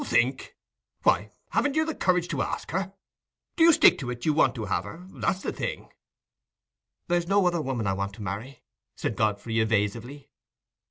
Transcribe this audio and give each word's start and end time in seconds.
"Think! 0.03 0.55
why 1.03 1.29
haven't 1.51 1.75
you 1.75 1.85
the 1.85 1.93
courage 1.93 2.27
to 2.29 2.41
ask 2.41 2.71
her? 2.71 2.95
Do 3.55 3.63
you 3.63 3.71
stick 3.71 3.99
to 3.99 4.09
it, 4.09 4.25
you 4.25 4.33
want 4.33 4.55
to 4.55 4.65
have 4.65 4.83
her—that's 4.83 5.43
the 5.43 5.53
thing?" 5.53 5.91
"There's 7.07 7.27
no 7.27 7.45
other 7.45 7.61
woman 7.61 7.85
I 7.85 7.93
want 7.93 8.13
to 8.15 8.23
marry," 8.23 8.63
said 8.97 9.15
Godfrey, 9.15 9.59
evasively. 9.59 10.31